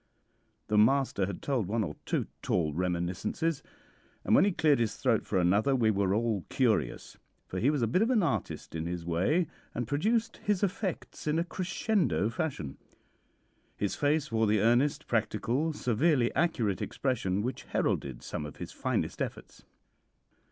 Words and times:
The 0.65 0.79
master 0.79 1.27
had 1.27 1.43
told 1.43 1.67
one 1.67 1.83
or 1.83 1.95
two 2.07 2.25
tall 2.41 2.73
reminiscences, 2.73 3.61
and 4.23 4.33
when 4.33 4.45
he 4.45 4.51
cleared 4.51 4.79
his 4.79 4.95
throat 4.97 5.27
for 5.27 5.37
another 5.37 5.75
we 5.75 5.91
were 5.91 6.15
all 6.15 6.43
curious, 6.49 7.19
for 7.47 7.59
he 7.59 7.69
was 7.69 7.83
a 7.83 7.87
bit 7.87 8.01
of 8.01 8.09
an 8.09 8.23
artist 8.23 8.73
in 8.73 8.87
his 8.87 9.05
way, 9.05 9.45
and 9.75 9.87
produced 9.87 10.37
his 10.37 10.63
effects 10.63 11.27
in 11.27 11.37
a 11.37 11.43
crescendo 11.43 12.31
fashion. 12.31 12.79
His 13.77 13.93
face 13.93 14.31
wore 14.31 14.47
the 14.47 14.59
earnest, 14.61 15.05
practical, 15.05 15.71
severely 15.71 16.33
accurate 16.33 16.81
expression 16.81 17.43
which 17.43 17.65
heralded 17.65 18.23
some 18.23 18.43
of 18.43 18.55
his 18.55 18.71
finest 18.71 19.21
efforts. 19.21 19.65